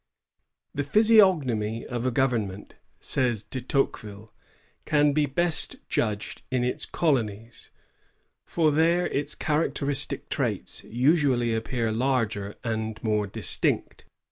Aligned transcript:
"The 0.73 0.83
physiognomy 0.83 1.85
of 1.85 2.07
a 2.07 2.09
government," 2.09 2.73
says 2.99 3.43
De 3.43 3.61
Tocqueville," 3.61 4.33
can 4.87 5.13
best 5.13 5.73
be 5.73 5.79
judged 5.89 6.41
in 6.49 6.63
its 6.63 6.87
colo 6.87 7.21
nies, 7.21 7.69
for 8.43 8.71
there 8.71 9.05
its 9.09 9.35
characteristic 9.35 10.27
traits 10.29 10.83
usually 10.85 11.53
appear 11.53 11.91
larger 11.91 12.55
and 12.63 12.99
more 13.03 13.27
distinct. 13.27 14.05